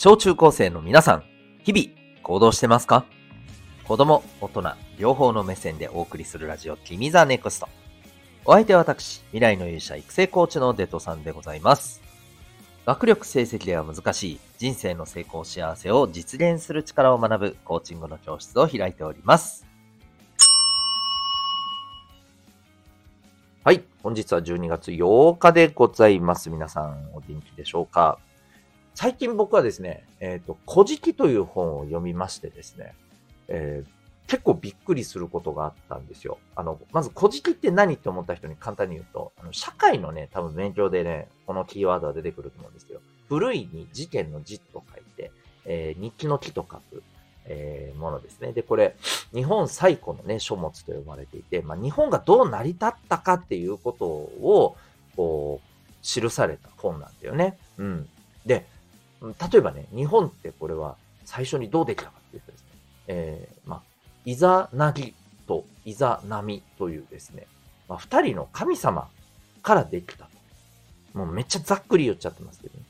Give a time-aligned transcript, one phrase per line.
[0.00, 1.24] 小中高生の皆さん、
[1.64, 3.04] 日々行動してますか？
[3.82, 4.62] 子供、大人、
[4.96, 7.68] 両方の目線でお送りするラジオ、君ザネクスト。
[8.44, 12.00] お相手は私、未来の勇者育成コーチのデトさんでございます。
[12.86, 19.66] 学力成績では難しい人生の成功幸せを実現する力を学ぶコーチングの教室を開いております。
[23.64, 23.82] はい。
[24.04, 26.50] 本日は12月8日でございます。
[26.50, 28.20] 皆さん、お元気でしょうか？
[29.00, 32.96] 最近僕はですね、えっ、ー、と、古事記という本を読みましてですね、
[33.46, 36.38] えー、結構びっくりすることがあったんですよ。
[36.56, 45.30] あの、まず古事記って何って思った人に簡単に言うと、あの社会のね、多分勉強でね、このキーワードは出てくると思うんですけど、古いに事件の字と書いて、
[45.64, 47.04] えー、日記の木と書く、
[47.44, 48.50] えー、ものですね。
[48.50, 48.96] で、これ、
[49.32, 54.76] 日本最古のね、書物と呼ばれていて、まあ、日本がどう成り立ったかっていうことを、
[55.14, 57.56] こう、記された本なんだよね。
[57.76, 58.08] うん。
[58.44, 58.66] で、
[59.22, 62.66] 例えばね、日本ってこれは最初にどうできたかっていうとですね、
[63.08, 63.82] えー、まあ、
[64.24, 65.14] イザナギ
[65.46, 67.46] とイザナミというですね、
[67.88, 69.08] まあ、二人の神様
[69.62, 70.30] からできたと。
[71.14, 72.84] もうめっちゃざっくり言っちゃってますけどね。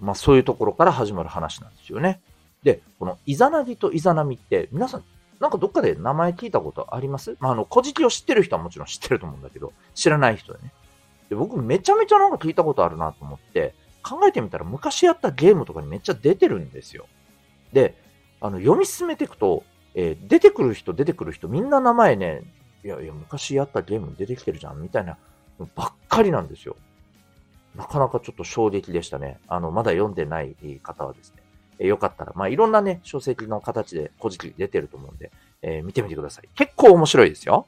[0.00, 2.20] まあそういうところから始まる話なんですよね。
[2.62, 5.04] で、このイザナギとイザナミって皆さん
[5.40, 7.36] なんかどっかで名前聞いたことあります？
[7.40, 10.72] まあ、あの、古事記を知ってる人はもちろん知ってると思うんだけど、知らない人でね。
[11.30, 17.06] で僕めちゃめちゃなんか聞いたことあるなと思って、考えてみたら昔やったゲームとかにめっちゃ出てるんですよ。
[17.72, 17.96] で、
[18.40, 22.42] あの、読み進めていくと、えー、出てくる人、出てくる人、みんな名前ね、
[22.84, 25.16] いやいや、昔やったゲーム出てきてるじゃん、みたいな、
[25.74, 26.76] ばっかりなんですよ。
[27.74, 29.40] なかなかちょっと衝撃でしたね。
[29.48, 31.42] あの、まだ読んでない方はですね、
[31.78, 36.48] えー、よかったら、まあ、いろんなね、書籍の形で古事記出てると思うんで、えー、見てみてください。
[36.54, 37.66] 結構面白いですよ。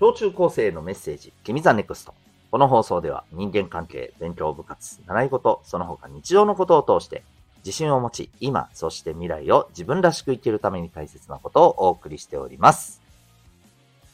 [0.00, 2.12] 小中高生へのメッセージ、君ザネクスト。
[2.52, 7.24] この放送では人間関係、勉強部活、習い事、その他日常のことを通して、
[7.64, 13.00] 自信を持ち、今、そして未来を自分らしく生きるために大切なことをお送りしております。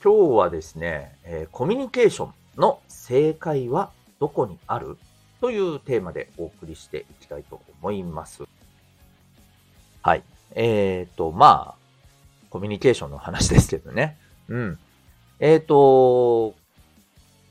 [0.04, 3.90] 今日はですね、えー、コミュニケーションの正解は
[4.20, 4.98] どこにある？
[5.40, 8.44] というテーマでお送りしていきたいと思います。
[10.00, 10.22] はい。
[10.54, 14.16] えっ、ー、と、まあ、コミュニケーションの話ですけどね。
[14.48, 14.78] うん。
[15.40, 16.54] えっ、ー、と、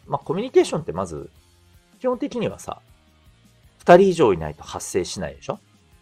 [0.07, 1.29] まあ、コミュニケーションってまず、
[1.99, 2.81] 基本的にはさ、
[3.79, 5.59] 二人以上いないと発生しないでしょ？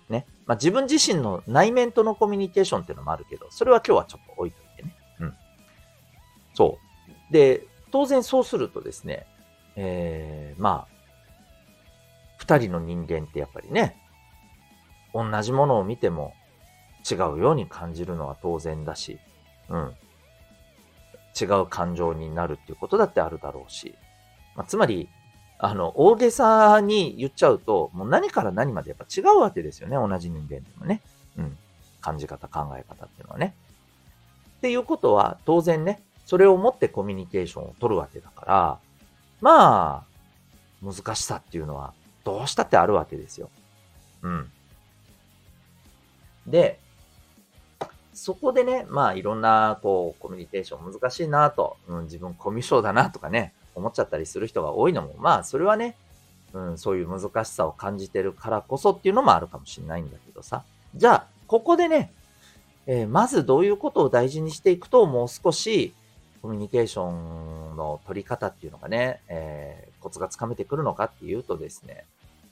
[0.10, 0.26] ね。
[0.46, 4.96] まあ、自分自身の内面とのコミュニケーションっていうのもあるけど、それは今日はちょっと置いといてね。
[5.20, 5.34] うん。
[6.54, 6.80] そ
[7.30, 7.34] う。
[7.34, 9.26] で、当然そうするとですね、
[9.76, 10.96] えー、まあ、
[12.38, 13.98] 二人の人間ってやっぱりね、
[15.14, 16.34] 同じものを見ても
[17.10, 19.18] 違うように感じるのは当然だし、
[19.70, 19.96] うん。
[21.40, 23.96] 違う感情になるっていうことだってあるだろうし、
[24.56, 25.10] まあ、つまり、
[25.58, 31.02] あの、大げさに言っちゃうと、もう何から何までやっぱ違うわけですよね、同じ人間でもね。
[31.38, 31.58] うん。
[32.02, 33.56] 感じ方、考え方っていうのはね。
[34.58, 38.80] っていうことは、当然ね、それをもってコミュニケーションを取るわけだから、
[39.42, 40.06] ま
[40.84, 41.94] あ、難しさっていうのは、
[42.24, 43.50] どうしたってあるわけですよ。
[44.24, 44.52] うん。
[46.48, 46.80] で、
[48.16, 55.98] そこでね、まあいろんなこうコミュニケーション難しいなと、うん、自分コミュ障だなとかね、思っちゃったりする人が多いのも、まあそれはね、
[56.54, 60.64] うん、そういう難しさを感じてるからこそっていうのもあるかもしれないんだけどさ。
[60.96, 62.14] じゃあ、ここでね、
[62.88, 65.94] えー、まずどういうことを大事にしていくと、もう少し
[66.42, 72.06] コミュニケーションの取り方っていうのがね、えー、コツがつかめてくるのかっていうとですね、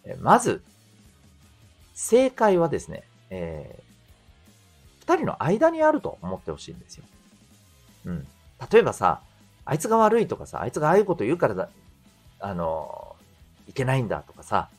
[0.03, 0.61] えー、まず、
[1.93, 3.92] 正解はですね、えー、
[5.05, 7.03] 二人の間にあると思ってほしいんですよ。
[8.05, 8.27] うん。
[8.71, 9.19] 例えばさ、
[9.65, 11.69] あいつが悪いとかさ、あいつがああいうこと言うからだ、
[12.39, 13.17] あの、
[13.67, 14.69] いけないんだとかさ、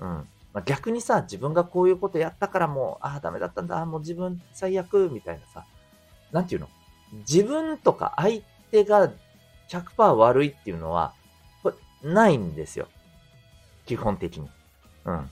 [0.00, 0.08] うん。
[0.52, 5.64] まあ、逆にさ、自分がこういうことやったからもう、ああ、ダメだったんだ、もう自分最悪、みたいなさ、
[6.32, 6.68] なんていうの？
[7.28, 9.10] 自分とか相手が
[9.68, 11.12] 100%悪いっていうのは、
[11.62, 11.70] こ
[12.02, 12.88] れ、ないんですよ。
[13.86, 14.50] 基本的に。
[15.04, 15.30] うん。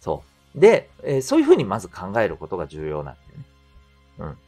[0.00, 0.37] そう。
[0.58, 3.44] で、えー、そういうふうにまず考えることが重要なんだよね。
[4.18, 4.38] うん。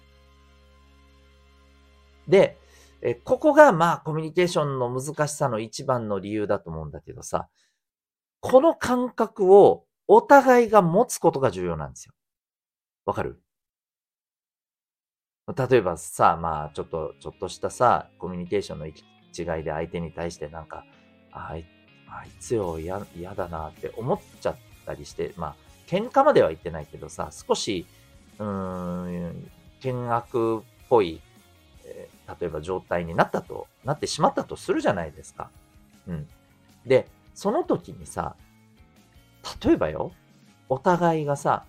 [2.28, 2.58] で、
[3.02, 7.48] えー、ここがまあコミュニケーションの難しさの一番の理由だと思うんだけどさ、
[8.40, 12.14] この感覚をお互いが持つことが重要なんですよ。
[13.04, 13.40] わかる？
[15.56, 19.02] 例えばさ、まあちょっと、ちょっとしたさ、コミュニケーションの行
[19.32, 20.84] き違いで相手に対してなんか、
[21.32, 21.64] あい
[22.08, 23.00] あいつよ、嫌
[23.34, 25.56] だなって思っちゃったりして、まあ
[25.90, 27.84] 喧嘩までは言ってないけどさ、少し、
[28.38, 29.50] うーん、
[29.82, 31.20] 見悪っぽい、
[31.84, 35.50] えー、例えば状態になったと、なってしまったとするじゃないですか。
[36.06, 36.28] うん。
[36.86, 38.36] で、その時にさ、
[39.64, 40.12] 例えばよ、
[40.68, 41.64] お互いがさ、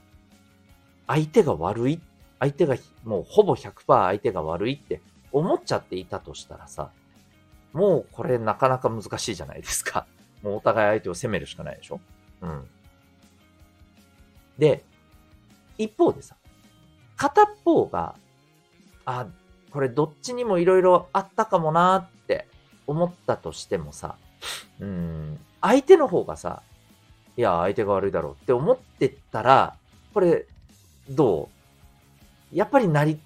[1.08, 2.00] 相手が悪い、
[2.40, 5.02] 相手がもうほぼ100%相手が悪いって
[5.32, 6.92] 思っちゃっていたとしたらさ、
[7.74, 10.06] もうこれなかなか難しいじゃないですか。
[10.44, 12.00] もうお互い相手を責めるしかないでしょ
[12.42, 12.68] うん。
[14.58, 14.84] で、
[15.78, 16.36] 一方でさ、
[17.18, 18.16] 片方が、
[19.06, 19.28] あ、
[19.72, 22.48] これどっちにもいろいろあったかもなって
[22.88, 24.16] 思ったとしてもさ、
[24.80, 26.62] うん、相手の方がさ、
[27.38, 29.76] いや、相手が悪いだろうって思ってたら、
[30.14, 30.46] これ、
[31.10, 31.50] ど
[32.54, 32.56] う？
[32.56, 33.20] やっぱり成り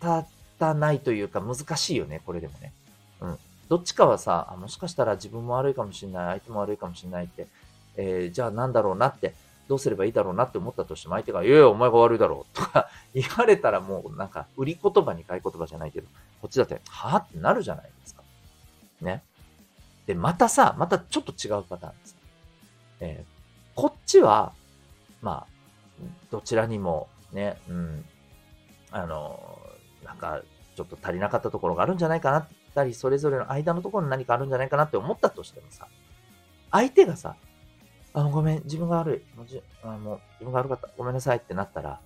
[0.00, 0.24] 立
[0.58, 2.72] たないというか難しいよね、これでもね。
[3.20, 3.38] うん。
[3.68, 7.48] どっちかはさ、もしかしたら自分も悪いかもしれない、相手も悪いかもしれないって、
[7.96, 9.34] えー、じゃあなんだろうなって、
[9.72, 16.08] どうすればいいだろうなって思ったとしても相手が、いやいや、お前が悪いだろうとか 言われたらもうなんか、売り言葉に買い言葉じゃないけど、
[16.42, 17.16] こっちだって、はぁ？
[17.20, 18.22] ってなるじゃないですか。
[19.00, 19.24] ね。
[20.04, 22.16] で、またさ、またちょっと違うパターンです。
[23.00, 24.52] えー、こっちは、
[25.22, 28.04] まあ、どちらにもね、うん、
[28.90, 29.58] あの、
[30.04, 30.42] なんか、
[30.76, 35.88] ちょっと足りなかったところがあるんじゃないかなったり、それぞれの間のところに何かあるんじゃないかなって思ったとしてもさ、
[36.70, 37.36] 相手がさ、
[38.14, 39.36] あ、ごめん、自分が悪い。
[39.36, 40.88] もうじあもう自分が悪かった。
[40.96, 42.00] ごめんなさいってなったら、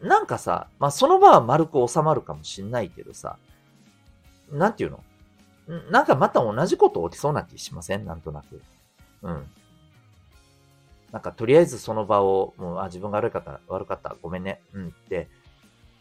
[0.00, 3.38] なんかさ、まあその場は丸く収まるかもしんないけどさ、
[4.50, 5.02] なんていうの？
[5.90, 8.04] なんかまた同じこと起きそうな気しません？
[8.04, 8.62] なんとなく。
[9.22, 9.46] うん。
[11.12, 15.28] なんかとりあえずその場を、もう、あ、自分が悪かった、悪かった、ごめんね、うんって、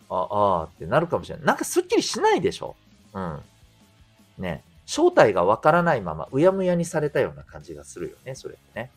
[0.10, 1.46] あ、あってなるかもしれない。
[1.46, 2.76] なんかすっきりしないでしょ？
[3.14, 3.42] うん。
[4.38, 4.64] ね。
[4.86, 8.92] 正体がわからないまま、うやむやにされたような感じがするよね、それってね。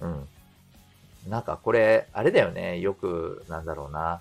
[0.00, 0.28] うん。
[1.28, 2.80] なんかこれ、あれだよね。
[2.80, 4.20] よく、なんだろうな。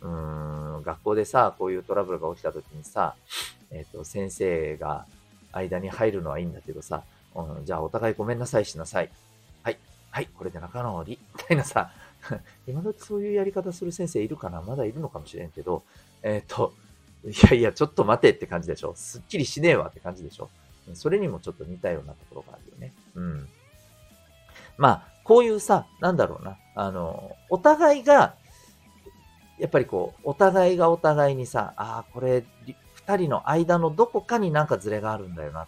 [0.00, 3.14] うーん、学校でさ、こういうトラブルが起きた時にさ、
[3.70, 5.06] えっ、ー、と、先生が
[5.52, 7.02] 間に入るのはいいんだけどさ、
[7.34, 9.10] うん、じゃあお互いごめんなさいしなさい。
[9.62, 9.78] はい、
[10.10, 11.18] はい、これで仲直り。
[11.34, 11.90] みたいなさ、
[12.66, 14.62] 今時そういうやり方する先生いるかな？
[14.62, 15.82] まだいるのかもしれんけど、
[16.22, 16.74] えっ、ー、と、
[17.24, 18.94] いやいや、ちょっと待てって感じでしょ。
[18.96, 20.50] すっきりしねえわって感じでしょ。
[20.94, 22.92] それにもちょっと似たようなところがあるよね。
[23.14, 23.48] うん。
[24.76, 26.58] まあ、こういうさ、なんだろうな。
[26.74, 28.34] あの、お互いが、
[29.58, 32.44] やっぱりこう、お互いがお互いにさ、ああ、これ、
[32.94, 35.66] 二人の間のどこかになんかズレがあるんだよな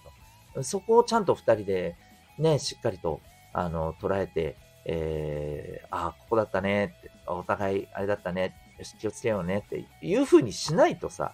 [0.55, 0.63] と。
[0.63, 1.97] そこをちゃんと二人で、
[2.39, 3.21] ね、しっかりと、
[3.53, 11.33] あの、捉えて、えー、ああ、ここだったねって、お互いあれだったね、よし、気をつけようねっていう風にしないとさ、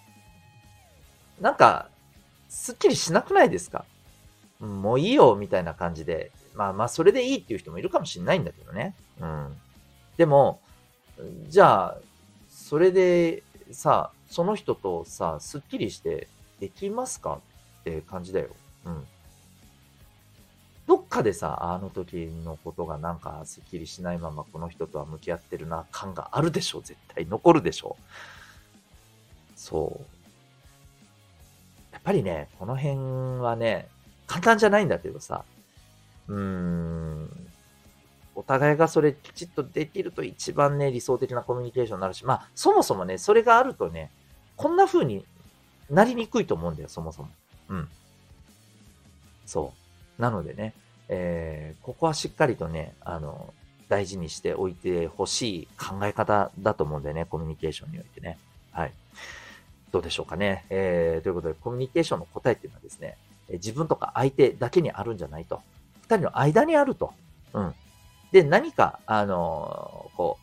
[1.41, 1.89] なんか、
[2.49, 3.85] すっきりしなくないですか？
[4.61, 6.33] もういいよ、みたいな感じで。
[6.55, 8.95] まあまあ、それでいいっていう人もいるかもしんないんだけどね。
[9.21, 9.57] うん。
[10.17, 10.61] でも、
[11.49, 11.99] じゃあ、
[12.51, 16.29] それでさ、その人とさ、すっきりして
[16.59, 17.41] できますか
[17.81, 18.49] って感じだよ。
[18.85, 19.07] うん。
[20.87, 27.97] どっかでさ、あの時のことがなんかすっきりしないままこの人とは向き合ってるな感があるでしょ絶対残るでしょ
[29.55, 30.20] そう。
[32.01, 33.89] やっぱりね、この辺はね、
[34.27, 35.45] 簡単じゃないんだけどさ、
[36.29, 37.29] うーん、
[38.35, 44.11] お互いがそれきちっとできると一番ね、理想的なコミュニケーションになるし、まあ、そもそもね、それがあるとね、
[44.57, 45.27] こんな風に
[45.91, 47.29] なりにくいと思うんだよ、そもそも。
[47.69, 47.89] うん。
[49.45, 49.75] そ
[50.19, 50.23] う。
[50.23, 50.73] なのでね、
[51.09, 53.53] えー、ここはしっかりとね、あの、
[53.89, 58.39] 大事にしておいてほしい考え方だと思うんだよね、コミュニケーションにおいてね。
[58.71, 58.93] はい。
[59.93, 60.65] どうでしょうかね。
[60.71, 63.17] えー、ということで、コミュニケーションの答えっていうのはですね、
[63.49, 65.61] 自分とか相手だけにあるんじゃないと。
[66.03, 67.13] 二人の間にあると。
[67.53, 67.75] うん。
[68.33, 70.39] で、何か、あのー、こ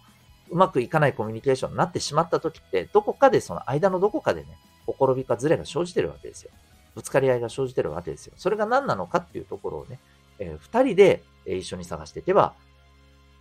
[0.49, 6.51] う、うまくいかないコミュニケーションになってしまった時って、どこかで、その間のどこかでね、ほころびかズレが生じてるわけですよ。
[6.95, 8.33] ぶつかり合いが生じてるわけですよ。
[8.37, 9.99] それが何なのかっていうところをね、
[10.39, 12.53] えー、二人で一緒に探していけば、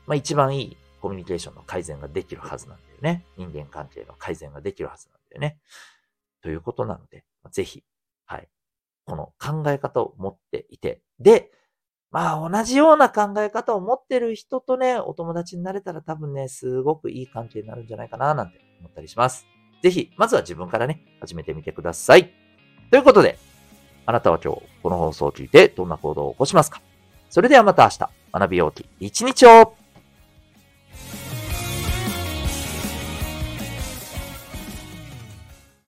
[0.07, 3.25] まあ一番いいコミュニケーションの改善ができるはずなんだよね。
[3.37, 5.59] 人間関係の改善ができるはずなんだよね。
[6.47, 7.83] ということなので、ぜひ、
[8.25, 8.49] はい。
[9.05, 11.51] この考え方を持っていて、で、
[12.13, 19.45] まあ同じような考え方を持ってる人とね、お友達になれたら多分ね、すごくいい関係になるんじゃないかななんて思ったりします。
[19.83, 22.33] ぜひ、まずは自分からね、始めてみてください。
[22.93, 23.39] ということで、
[24.07, 26.81] あなたは今日この放送を聞いてどんな行動を起こしますか？
[27.29, 29.75] それではまた明日、学びようき一日を